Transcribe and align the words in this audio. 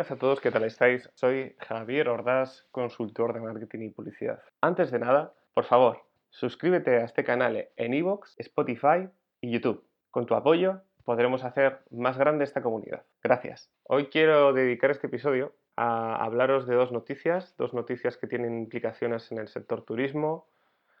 buenas 0.00 0.12
a 0.12 0.18
todos, 0.18 0.40
¿qué 0.40 0.50
tal 0.50 0.64
estáis? 0.64 1.10
Soy 1.12 1.54
Javier 1.58 2.08
Ordaz, 2.08 2.66
consultor 2.70 3.34
de 3.34 3.40
marketing 3.40 3.80
y 3.80 3.90
publicidad. 3.90 4.42
Antes 4.62 4.90
de 4.90 4.98
nada, 4.98 5.34
por 5.52 5.64
favor, 5.64 6.06
suscríbete 6.30 6.96
a 6.96 7.04
este 7.04 7.22
canal 7.22 7.68
en 7.76 7.92
iVoox, 7.92 8.32
Spotify 8.38 9.10
y 9.42 9.50
YouTube. 9.50 9.84
Con 10.10 10.24
tu 10.24 10.34
apoyo 10.34 10.80
podremos 11.04 11.44
hacer 11.44 11.80
más 11.90 12.16
grande 12.16 12.44
esta 12.44 12.62
comunidad. 12.62 13.04
Gracias. 13.22 13.70
Hoy 13.82 14.06
quiero 14.06 14.54
dedicar 14.54 14.90
este 14.90 15.08
episodio 15.08 15.52
a 15.76 16.24
hablaros 16.24 16.66
de 16.66 16.76
dos 16.76 16.92
noticias, 16.92 17.54
dos 17.58 17.74
noticias 17.74 18.16
que 18.16 18.26
tienen 18.26 18.56
implicaciones 18.56 19.30
en 19.32 19.36
el 19.36 19.48
sector 19.48 19.84
turismo, 19.84 20.48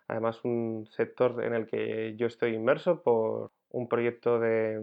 además 0.08 0.44
un 0.44 0.86
sector 0.90 1.42
en 1.42 1.54
el 1.54 1.66
que 1.66 2.16
yo 2.18 2.26
estoy 2.26 2.54
inmerso 2.54 3.02
por 3.02 3.50
un 3.70 3.88
proyecto 3.88 4.38
de, 4.38 4.78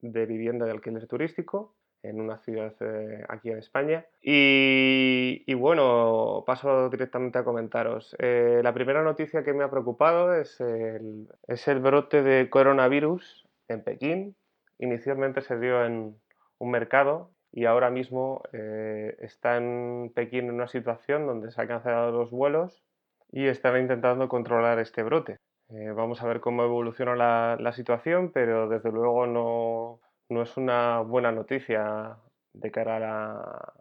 vivienda 0.00 0.64
de 0.64 0.72
alquiler 0.72 1.06
turístico 1.06 1.74
en 2.02 2.20
una 2.20 2.38
ciudad 2.38 2.74
eh, 2.80 3.24
aquí 3.28 3.50
en 3.50 3.58
España. 3.58 4.06
Y, 4.20 5.52
bueno, 5.54 6.44
paso 6.46 6.88
directamente 6.90 7.38
a 7.38 7.44
comentaros. 7.44 8.16
Eh, 8.18 8.60
la 8.62 8.72
primera 8.74 9.02
noticia 9.02 9.44
que 9.44 9.52
me 9.52 9.64
ha 9.64 9.70
preocupado 9.70 10.34
es 10.34 10.60
el, 10.60 11.28
es 11.46 11.66
el 11.68 11.80
brote 11.80 12.22
de 12.22 12.48
coronavirus 12.50 13.46
en 13.68 13.82
Pekín. 13.82 14.36
Inicialmente 14.78 15.40
se 15.42 15.58
dio 15.58 15.84
en 15.84 16.16
un 16.58 16.70
mercado 16.70 17.30
y 17.52 17.64
ahora 17.64 17.90
mismo 17.90 18.42
eh, 18.52 19.16
está 19.20 19.56
en 19.56 20.12
Pekín 20.14 20.46
en 20.46 20.54
una 20.54 20.68
situación 20.68 21.26
donde 21.26 21.50
se 21.50 21.60
han 21.60 21.68
cancelado 21.68 22.12
los 22.12 22.30
vuelos 22.30 22.82
y 23.30 23.46
están 23.46 23.80
intentando 23.80 24.28
controlar 24.28 24.78
este 24.78 25.02
brote. 25.02 25.38
Eh, 25.70 25.90
vamos 25.94 26.22
a 26.22 26.26
ver 26.26 26.40
cómo 26.40 26.62
evoluciona 26.64 27.14
la, 27.56 27.72
situación, 27.72 28.30
pero 28.32 28.68
desde 28.68 28.90
luego 28.90 29.26
no, 29.26 30.00
no, 30.28 30.42
es 30.42 30.56
una 30.56 31.00
buena 31.00 31.32
noticia 31.32 32.16
de 32.52 32.70
cara 32.70 32.96
a, 32.96 33.00
la, 33.00 33.72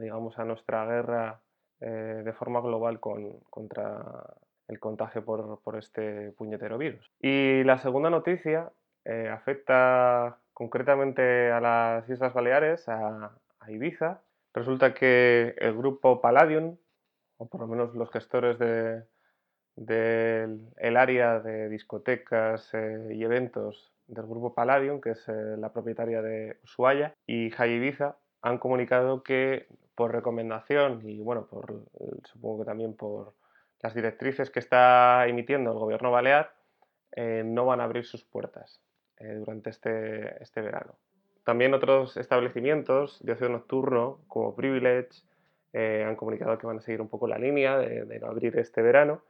digamos, 0.00 0.38
a 0.38 0.44
nuestra 0.44 0.84
guerra 0.86 1.40
eh, 1.80 2.22
de 2.24 2.32
forma 2.32 2.60
global 2.60 3.00
con, 3.00 3.40
contra 3.50 4.02
el 4.68 4.80
contagio 4.80 5.24
por, 5.24 5.60
por, 5.60 5.76
este 5.76 6.32
puñetero 6.32 6.78
virus. 6.78 7.10
Y 7.20 7.62
la 7.64 7.78
segunda 7.78 8.10
noticia 8.10 8.72
eh, 9.04 9.28
afecta 9.32 10.38
concretamente 10.52 11.52
a 11.52 11.60
las 11.60 12.08
Islas 12.08 12.32
Baleares, 12.32 12.88
a, 12.88 13.32
a 13.60 13.70
Ibiza. 13.70 14.20
Resulta 14.54 14.94
que 14.94 15.54
el 15.58 15.76
grupo 15.76 16.20
Palladium, 16.20 16.76
o 17.36 17.48
por 17.48 17.60
lo 17.60 17.66
menos 17.66 17.94
los 17.94 18.10
gestores 18.10 18.58
de, 18.58 19.04
del 19.76 20.96
área 20.96 21.38
de 21.40 21.68
discotecas 21.68 22.70
eh, 22.72 23.08
y 23.12 23.22
eventos 23.22 23.92
del 24.08 24.26
grupo 24.26 24.54
Palladium, 24.54 25.00
que 25.00 25.10
es 25.10 25.28
eh, 25.28 25.56
la 25.58 25.72
propietaria 25.72 26.22
de 26.22 26.58
Ushuaia, 26.64 27.14
y 27.26 27.50
Jai 27.50 27.72
Ibiza 27.72 28.16
han 28.40 28.58
comunicado 28.58 29.22
que 29.22 29.66
por 29.94 30.12
recomendación 30.12 31.00
y 31.08 31.20
bueno, 31.20 31.46
por, 31.46 31.84
supongo 32.24 32.60
que 32.60 32.64
también 32.66 32.94
por 32.94 33.34
las 33.82 33.94
directrices 33.94 34.50
que 34.50 34.60
está 34.60 35.26
emitiendo 35.26 35.72
el 35.72 35.78
gobierno 35.78 36.10
balear, 36.10 36.52
eh, 37.12 37.42
no 37.44 37.66
van 37.66 37.80
a 37.80 37.84
abrir 37.84 38.04
sus 38.04 38.24
puertas 38.24 38.80
durante 39.18 39.70
este, 39.70 40.42
este 40.42 40.60
verano. 40.60 40.94
También 41.42 41.72
otros 41.72 42.18
establecimientos 42.18 43.18
de 43.24 43.32
ocio 43.32 43.48
nocturno, 43.48 44.20
como 44.28 44.54
Privilege, 44.54 45.22
han 45.72 46.16
comunicado 46.16 46.58
que 46.58 46.66
van 46.66 46.78
a 46.78 46.80
seguir 46.82 47.00
un 47.00 47.08
poco 47.08 47.26
la 47.26 47.38
línea 47.38 47.78
de 47.78 48.18
no 48.18 48.26
abrir 48.26 48.58
este 48.58 48.82
verano 48.82 49.22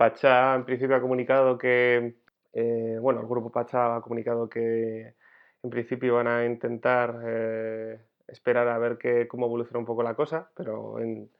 Pacha 0.00 0.54
en 0.54 0.64
principio 0.64 0.96
ha 0.96 1.00
comunicado 1.02 1.58
que, 1.58 2.14
eh, 2.54 2.98
bueno, 3.02 3.20
el 3.20 3.26
grupo 3.26 3.52
Pacha 3.52 3.96
ha 3.96 4.00
comunicado 4.00 4.48
que 4.48 5.14
en 5.62 5.70
principio 5.70 6.14
van 6.14 6.26
a 6.26 6.46
intentar 6.46 7.20
eh, 7.26 8.00
esperar 8.26 8.66
a 8.68 8.78
ver 8.78 8.96
que, 8.96 9.28
cómo 9.28 9.44
evoluciona 9.44 9.78
un 9.78 9.84
poco 9.84 10.02
la 10.02 10.14
cosa, 10.14 10.50
pero 10.56 11.00
en, 11.00 11.30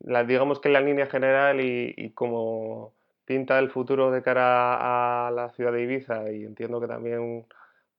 la, 0.00 0.24
digamos 0.24 0.58
que 0.58 0.68
en 0.68 0.72
la 0.72 0.80
línea 0.80 1.06
general 1.06 1.60
y, 1.60 1.94
y 1.96 2.10
como 2.10 2.92
pinta 3.24 3.60
el 3.60 3.70
futuro 3.70 4.10
de 4.10 4.22
cara 4.22 5.28
a 5.28 5.30
la 5.30 5.50
ciudad 5.50 5.72
de 5.72 5.82
Ibiza 5.82 6.32
y 6.32 6.44
entiendo 6.44 6.80
que 6.80 6.88
también 6.88 7.46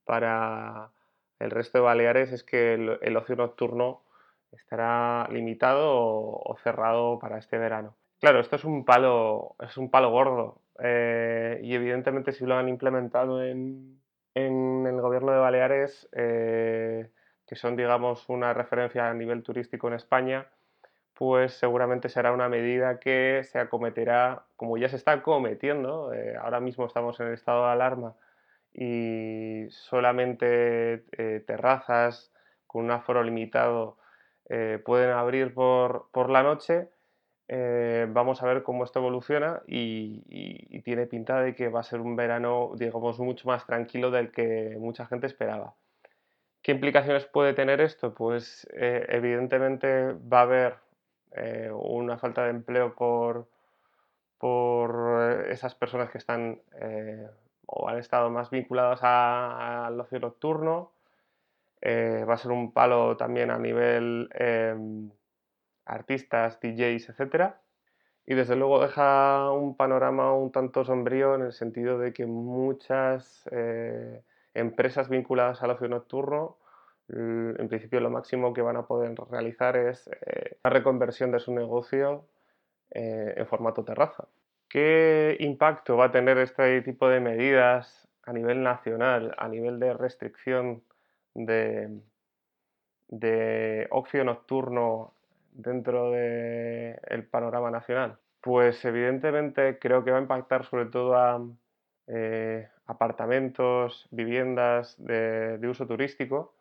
para 0.03 0.91
el 1.39 1.49
resto 1.49 1.77
de 1.77 1.83
Baleares 1.85 2.33
es 2.33 2.43
que 2.43 2.73
el, 2.73 3.17
ocio 3.17 3.37
nocturno 3.37 4.03
estará 4.51 5.29
limitado 5.31 5.93
o 5.95 6.57
cerrado 6.61 7.19
para 7.19 7.37
este 7.37 7.57
verano. 7.57 7.95
Claro, 8.23 8.39
esto 8.39 8.55
es 8.55 8.63
un 8.63 8.85
palo, 8.85 9.57
es 9.59 9.75
un 9.75 9.91
palo 9.91 10.09
gordo. 10.09 10.61
Eh, 10.79 11.59
y 11.61 11.75
evidentemente 11.75 12.31
si 12.31 12.45
lo 12.45 12.55
han 12.55 12.69
implementado 12.69 13.43
en, 13.43 13.99
el 14.33 15.01
gobierno 15.01 15.33
de 15.33 15.39
Baleares, 15.39 16.07
eh, 16.13 17.09
que 17.45 17.55
son, 17.57 17.75
digamos, 17.75 18.29
una 18.29 18.53
referencia 18.53 19.09
a 19.09 19.13
nivel 19.13 19.43
turístico 19.43 19.89
en 19.89 19.95
España, 19.95 20.47
pues 21.13 21.55
seguramente 21.55 22.07
será 22.07 22.31
una 22.31 22.47
medida 22.47 22.97
que 22.97 23.41
se 23.43 23.59
acometerá, 23.59 24.45
como 24.55 24.77
ya 24.77 24.87
se 24.87 24.95
está 24.95 25.21
cometiendo, 25.21 26.13
eh, 26.13 26.37
ahora 26.37 26.61
mismo 26.61 26.85
estamos 26.85 27.19
en 27.19 27.27
el 27.27 27.33
estado 27.33 27.65
de 27.65 27.71
alarma 27.73 28.15
y 28.73 29.65
solamente 29.69 31.03
terrazas 31.45 32.31
con 32.67 32.85
un 32.85 32.91
aforo 32.91 33.21
limitado 33.21 33.97
pueden 34.85 35.11
abrir 35.11 35.53
por, 35.53 36.07
por 36.11 36.29
la 36.29 36.43
noche, 36.43 36.87
eh, 37.47 38.07
vamos 38.09 38.41
a 38.41 38.45
ver 38.45 38.63
cómo 38.63 38.83
esto 38.83 38.99
evoluciona 38.99 39.61
y, 39.67 40.81
tiene 40.83 41.07
pinta 41.07 41.41
de 41.41 41.55
que 41.55 41.69
va 41.69 41.79
a 41.79 41.83
ser 41.83 42.01
un 42.01 42.15
verano, 42.15 42.71
digamos, 42.75 43.19
mucho 43.19 43.47
más 43.47 43.65
tranquilo 43.65 44.11
del 44.11 44.31
que 44.31 44.75
mucha 44.79 45.05
gente 45.05 45.27
esperaba. 45.27 45.75
¿Qué 46.61 46.73
implicaciones 46.73 47.25
puede 47.25 47.53
tener 47.53 47.81
esto? 47.81 48.13
Pues 48.13 48.67
eh, 48.73 49.05
evidentemente 49.09 50.13
va 50.13 50.39
a 50.39 50.43
haber 50.43 50.75
eh, 51.31 51.71
una 51.73 52.17
falta 52.17 52.43
de 52.43 52.51
empleo 52.51 52.95
por, 52.95 53.47
por 54.37 55.45
esas 55.49 55.75
personas 55.75 56.09
que 56.09 56.17
están 56.17 56.61
o 57.65 57.87
han 57.89 57.97
estado 57.97 58.29
más 58.29 58.49
vinculadas 58.49 58.99
al 59.03 59.99
ocio 59.99 60.19
nocturno. 60.19 60.91
va 61.83 62.33
a 62.33 62.37
ser 62.37 62.51
un 62.51 62.73
palo 62.73 63.17
también 63.17 63.51
a 63.51 63.57
nivel 63.57 64.29
em, 64.33 65.11
artistas, 65.85 66.59
DJs, 66.61 67.09
etc. 67.09 67.53
Y 68.25 68.35
desde 68.35 68.55
luego 68.55 68.81
deja 68.81 69.51
un 69.51 69.75
panorama 69.75 70.33
un 70.33 70.51
tanto 70.51 70.85
sombrío 70.85 71.35
en 71.35 71.41
el 71.41 71.53
sentido 71.53 71.97
de 71.99 72.13
que 72.13 72.25
muchas 72.25 73.47
eh, 73.51 74.23
empresas 74.53 75.09
vinculadas 75.09 75.61
al 75.61 75.71
ocio 75.71 75.87
nocturno, 75.87 76.57
en 77.09 77.67
principio 77.67 77.99
lo 77.99 78.09
máximo 78.09 78.53
que 78.53 78.61
van 78.61 78.77
a 78.77 78.87
poder 78.87 79.13
realizar 79.29 79.75
es 79.75 80.07
eh, 80.07 80.57
la 80.63 80.69
reconversión 80.69 81.31
de 81.31 81.39
su 81.39 81.53
negocio 81.53 82.25
eh, 82.91 83.33
en 83.35 83.45
formato 83.45 83.83
terraza. 83.83 84.27
¿Qué 84.69 85.35
impacto 85.39 85.97
va 85.97 86.05
a 86.05 86.11
tener 86.11 86.37
este 86.37 86.81
tipo 86.81 87.09
de 87.09 87.19
medidas 87.19 88.07
a 88.23 88.33
nivel 88.33 88.63
nacional, 88.63 89.35
a 89.37 89.47
nivel 89.49 89.79
de 89.79 89.93
restricción 89.93 90.81
de, 91.33 91.99
de 93.09 93.87
ocio 93.91 94.23
nocturno 94.23 95.13
dentro 95.53 96.11
del 96.11 97.25
panorama 97.29 97.71
nacional? 97.71 98.17
Pues 98.41 98.83
evidentemente 98.85 99.79
creo 99.79 100.03
que 100.03 100.11
va 100.11 100.17
a 100.17 100.21
impactar 100.21 100.65
sobre 100.65 100.85
todo 100.87 101.15
a 101.15 101.41
eh, 102.07 102.67
apartamentos, 102.85 104.07
viviendas 104.11 104.95
de, 104.97 105.59
uso 105.69 105.87
turístico, 105.87 106.53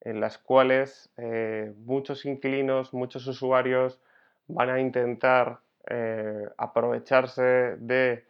en 0.00 0.20
las 0.20 0.38
cuales 0.38 1.10
eh, 1.16 1.72
muchos 1.78 2.24
inquilinos, 2.24 2.94
muchos 2.94 3.26
usuarios 3.26 4.00
van 4.46 4.70
a 4.70 4.80
intentar 4.80 5.58
eh, 5.90 6.48
aprovecharse 6.56 7.76
de 7.78 8.24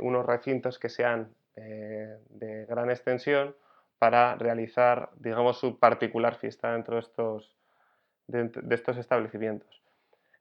unos 0.00 0.26
recintos 0.26 0.76
que 0.78 0.88
sean 0.88 1.28
de 1.54 2.66
gran 2.68 2.90
extensión 2.90 3.54
para 3.98 4.34
realizar, 4.34 5.10
digamos, 5.16 5.58
su 5.58 5.78
particular 5.78 6.34
fiesta 6.34 6.72
dentro 6.72 6.96
de 6.96 7.00
estos, 7.02 7.56
de, 8.26 8.50
estos 8.74 8.96
establecimientos. 8.96 9.82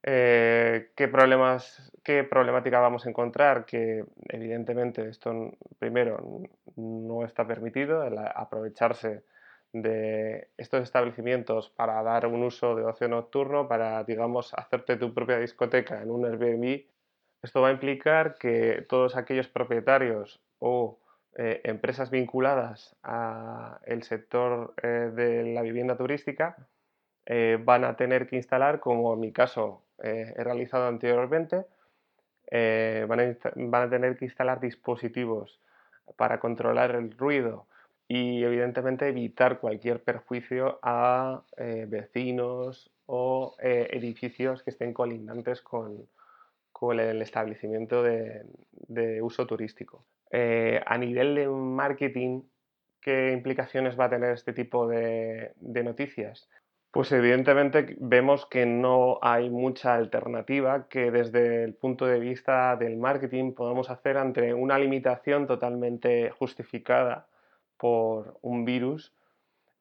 Eh, 0.04 0.92
¿qué, 0.96 1.08
problemas, 1.08 1.92
¿Qué 2.04 2.24
problemática 2.24 2.80
vamos 2.80 3.06
a 3.06 3.10
encontrar? 3.10 3.66
Que 3.66 4.06
evidentemente 4.30 5.10
esto 5.10 5.52
primero 5.80 6.44
no 6.76 7.26
está 7.26 7.48
permitido, 7.48 8.04
aprovecharse 8.36 9.24
de 9.74 10.50
estos 10.58 10.84
establecimientos 10.84 11.70
para 11.70 12.02
dar 12.04 12.28
un 12.28 12.44
uso 12.44 12.76
de 12.76 12.84
ocio 12.86 13.08
nocturno, 13.08 13.68
para, 13.68 14.04
digamos, 14.04 14.54
hacerte 14.54 14.96
tu 14.96 15.14
propia 15.14 15.40
discoteca 15.40 16.02
en 16.02 16.12
un 16.12 16.26
Airbnb. 16.26 16.86
Esto 17.42 17.62
va 17.62 17.70
a 17.70 17.72
implicar 17.72 18.38
que 18.38 18.86
todos 18.88 19.16
aquellos 19.18 19.48
propietarios 19.48 20.40
o 20.60 21.00
eh, 21.38 21.62
empresas 21.66 22.10
vinculadas 22.10 22.96
al 23.02 24.04
sector 24.04 24.74
eh, 24.82 25.12
de 25.14 25.54
la 25.54 25.62
vivienda 25.62 25.98
turística 25.98 26.56
eh, 27.26 27.58
van 27.64 27.84
a 27.84 27.96
tener 27.96 28.28
que 28.28 28.36
instalar, 28.36 28.80
como 28.80 29.14
en 29.14 29.20
mi 29.20 29.32
caso 29.32 29.82
eh, 30.04 30.34
he 30.36 30.44
realizado 30.44 30.88
anteriormente, 30.88 31.66
eh, 32.52 33.06
van, 33.08 33.84
a, 33.84 33.90
tener 33.90 34.18
que 34.18 34.26
instalar 34.26 34.60
dispositivos 34.60 35.60
para 36.18 36.40
controlar 36.40 36.92
el 36.92 37.12
ruido, 37.18 37.66
y 38.08 38.44
evidentemente 38.44 39.08
evitar 39.08 39.60
cualquier 39.60 40.04
perjuicio 40.04 40.78
a 40.84 41.42
vecinos 41.88 42.92
o 43.08 43.56
edificios 43.58 44.62
que 44.62 44.70
estén 44.70 44.94
colindantes 44.94 45.62
con, 45.62 46.08
el 46.92 47.22
establecimiento 47.24 48.04
de, 48.04 48.46
uso 49.24 49.48
turístico. 49.48 50.06
A 50.32 50.98
nivel 51.00 51.34
de 51.34 51.48
marketing, 51.48 52.44
¿qué 53.02 53.32
implicaciones 53.32 54.00
va 54.00 54.06
a 54.06 54.10
tener 54.12 54.34
este 54.34 54.54
tipo 54.54 54.88
de 54.88 55.56
noticias? 55.84 56.48
Pues 56.96 57.12
evidentemente 57.12 57.98
vemos 58.00 58.46
que 58.46 58.66
no 58.66 59.20
hay 59.22 59.50
mucha 59.50 59.96
alternativa 59.96 60.88
que 60.88 61.12
desde 61.12 61.66
el 61.66 61.74
punto 61.74 62.06
de 62.06 62.22
vista 62.22 62.78
del 62.78 62.96
marketing 62.96 63.52
podamos 63.52 63.90
hacer 63.90 64.16
ante 64.16 64.54
una 64.54 64.80
limitación 64.80 65.46
totalmente 65.46 66.30
justificada 66.30 67.28
por 67.76 68.38
un 68.42 68.64
virus 68.64 69.14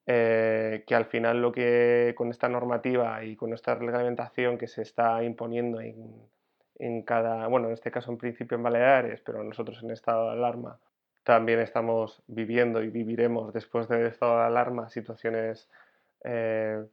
eh, 0.07 0.83
que 0.89 0.97
al 0.97 1.05
final 1.05 1.41
lo 1.41 1.53
que 1.53 2.15
con 2.17 2.31
esta 2.31 2.49
normativa 2.49 3.23
y 3.23 3.37
con 3.37 3.53
esta 3.53 3.77
reglamentación 3.77 4.59
que 4.59 4.67
se 4.67 4.83
está 4.83 5.23
imponiendo 5.23 5.81
en, 5.81 7.03
cada, 7.03 7.47
bueno, 7.47 7.69
en 7.69 7.75
este 7.75 7.93
caso 7.93 8.11
en 8.11 8.19
principio 8.19 8.57
en 8.57 8.65
Baleares, 8.65 9.21
pero 9.21 9.45
nosotros 9.45 9.81
en 9.85 9.93
estado 9.93 10.31
de 10.31 10.33
alarma 10.33 10.81
también 11.23 11.61
estamos 11.61 12.25
viviendo 12.27 12.83
y 12.83 12.89
viviremos 12.89 13.53
después 13.55 13.87
del 13.87 14.07
estado 14.07 14.39
de 14.39 14.47
alarma 14.47 14.89
situaciones 14.89 15.71
eh, 16.25 16.85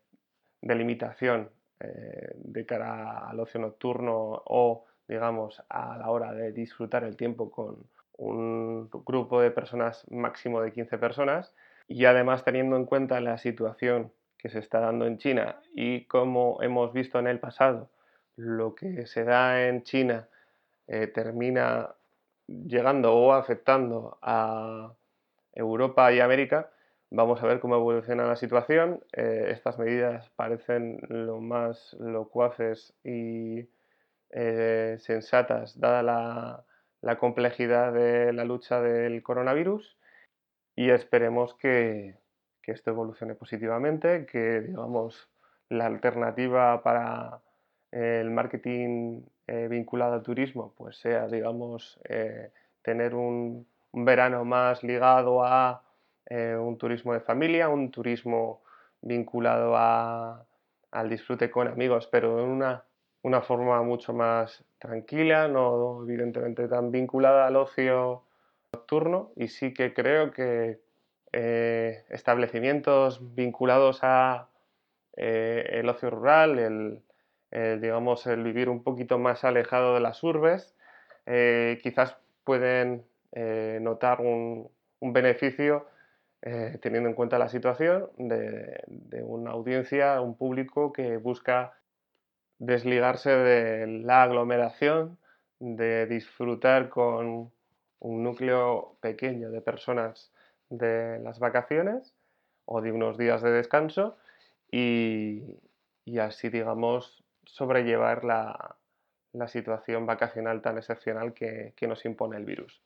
de 0.62 0.76
limitación 0.76 1.50
eh, 1.80 2.32
de 2.36 2.66
cara 2.66 3.28
al 3.28 3.40
ocio 3.40 3.60
nocturno 3.60 4.44
o 4.46 4.86
digamos 5.08 5.62
a 5.70 5.98
la 5.98 6.10
hora 6.10 6.34
de 6.34 6.52
disfrutar 6.52 7.04
el 7.04 7.18
tiempo 7.18 7.52
con, 7.52 7.86
un 8.22 8.88
grupo 9.06 9.42
de 9.42 9.50
personas 9.50 10.06
máximo 10.12 10.62
de 10.62 10.72
15 10.72 11.00
personas 11.00 11.56
y 11.88 12.06
además 12.06 12.46
teniendo 12.46 12.76
en 12.76 12.86
cuenta 12.86 13.20
la 13.20 13.40
situación 13.40 14.12
que 14.38 14.50
se 14.50 14.60
está 14.60 14.80
dando 14.80 15.08
en 15.08 15.18
China 15.18 15.60
y 15.74 16.06
como 16.06 16.62
hemos 16.62 16.94
visto 16.94 17.18
en 17.18 17.26
el 17.26 17.40
pasado, 17.40 17.90
lo 18.36 18.76
que 18.76 19.08
se 19.08 19.24
da 19.24 19.68
en 19.68 19.82
China 19.82 20.28
eh, 20.88 21.08
termina 21.08 21.96
llegando 22.48 23.16
o 23.16 23.34
afectando 23.34 24.20
a 24.22 24.94
Europa 25.54 26.12
y 26.14 26.20
América, 26.20 26.70
vamos 27.12 27.44
a 27.44 27.46
ver 27.46 27.60
cómo 27.60 27.76
evoluciona 27.76 28.26
la 28.26 28.36
situación. 28.36 29.04
Eh, 29.14 29.50
estas 29.52 29.78
medidas 29.78 30.30
parecen 30.32 31.00
lo 31.10 31.40
más 31.40 31.96
locuaces 32.00 32.94
y 33.04 33.70
eh, 34.32 34.98
sensatas, 35.00 35.80
dada 35.80 36.02
la, 37.02 37.18
complejidad 37.18 37.94
de 37.94 38.32
la 38.34 38.46
lucha 38.46 38.82
del 38.82 39.22
coronavirus 39.24 39.98
y 40.76 40.90
esperemos 40.90 41.56
que, 41.56 42.16
esto 42.64 42.92
evolucione 42.92 43.36
positivamente, 43.36 44.26
que 44.26 44.62
digamos 44.62 45.30
la 45.68 45.88
alternativa 45.88 46.82
para 46.82 47.42
el 47.92 48.32
marketing 48.32 49.24
eh, 49.48 49.68
vinculado 49.70 50.14
al 50.14 50.24
turismo 50.24 50.74
pues 50.78 50.96
sea 50.96 51.28
digamos 51.28 52.00
eh, 52.08 52.52
tener 52.82 53.14
un, 53.14 53.68
verano 53.94 54.46
más 54.46 54.84
ligado 54.84 55.44
a 55.44 55.84
eh, 56.32 56.56
un 56.56 56.78
turismo 56.78 57.14
de 57.14 57.20
familia, 57.20 57.70
un 57.70 57.92
turismo 57.92 58.64
vinculado 59.02 59.76
al 59.76 61.10
disfrute 61.10 61.50
con 61.52 61.68
amigos, 61.68 62.08
pero 62.08 62.40
en 62.44 62.50
una 63.24 63.42
forma 63.42 63.82
mucho 63.84 64.14
más 64.14 64.64
tranquila, 64.80 65.48
no 65.48 66.04
evidentemente 66.04 66.68
tan 66.68 66.92
vinculada 66.92 67.48
al 67.48 67.56
ocio 67.56 68.24
nocturno 68.74 69.32
y 69.36 69.48
sí 69.48 69.74
que 69.74 69.94
creo 69.94 70.32
que 70.32 70.80
eh, 71.34 72.04
establecimientos 72.10 73.36
vinculados 73.36 74.00
a 74.02 74.50
eh, 75.16 75.66
el 75.72 75.90
ocio 75.90 76.10
rural, 76.10 76.60
el, 76.60 77.02
digamos 77.82 78.28
el 78.28 78.44
vivir 78.44 78.70
un 78.70 78.84
poquito 78.84 79.20
más 79.20 79.44
alejado 79.44 79.94
de 79.94 80.00
las 80.00 80.24
urbes, 80.24 80.76
eh, 81.26 81.80
quizás 81.84 82.18
pueden 82.44 83.06
notar 83.82 84.20
un, 84.20 84.70
beneficio 85.00 85.88
teniendo 86.42 87.08
en 87.08 87.16
cuenta 87.16 87.38
la 87.38 87.50
situación 87.50 88.10
de, 88.18 88.84
de 88.88 89.24
una 89.24 89.52
audiencia, 89.52 90.20
un 90.22 90.36
público 90.36 90.92
que 90.92 91.18
busca 91.18 91.74
desligarse 92.58 93.30
de 93.30 93.88
la 93.88 94.24
aglomeración, 94.24 95.20
de 95.60 96.08
disfrutar 96.08 96.90
con 96.90 97.52
un 98.00 98.24
núcleo 98.24 98.98
pequeño 99.00 99.52
de 99.52 99.62
personas 99.62 100.32
de 100.70 101.20
las 101.20 101.40
vacaciones 101.40 102.16
o 102.66 102.82
de 102.82 102.92
unos 102.92 103.18
días 103.18 103.42
de 103.42 103.52
descanso 103.52 104.18
y, 104.72 105.60
así, 106.20 106.50
digamos, 106.50 107.24
sobrellevar 107.46 108.24
la, 108.24 108.78
situación 109.48 110.06
vacacional 110.06 110.62
tan 110.62 110.78
excepcional 110.78 111.34
que, 111.34 111.74
nos 111.88 112.06
impone 112.06 112.38
el 112.38 112.46
virus. 112.46 112.82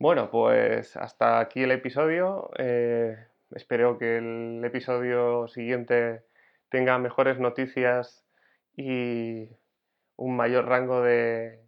Bueno, 0.00 0.30
pues 0.30 0.96
hasta 0.96 1.40
aquí 1.40 1.62
el 1.62 1.72
episodio. 1.72 2.48
Eh, 2.56 3.18
espero 3.50 3.98
que 3.98 4.16
el 4.16 4.62
episodio 4.64 5.46
siguiente 5.46 6.22
tenga 6.70 6.96
mejores 6.98 7.38
noticias 7.38 8.24
y 8.74 9.50
un 10.16 10.36
mayor 10.36 10.64
rango 10.68 11.02
de 11.02 11.60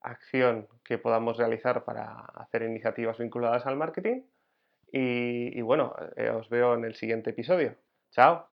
acción 0.00 0.68
que 0.84 0.96
podamos 0.96 1.36
realizar 1.36 1.84
para 1.84 2.20
hacer 2.36 2.62
iniciativas 2.62 3.18
vinculadas 3.18 3.66
al 3.66 3.76
marketing. 3.76 4.22
Y, 4.90 5.60
bueno, 5.60 5.94
eh, 6.16 6.30
os 6.30 6.48
veo 6.48 6.72
en 6.76 6.86
el 6.86 6.94
siguiente 6.94 7.30
episodio. 7.30 7.76
Chao. 8.10 8.55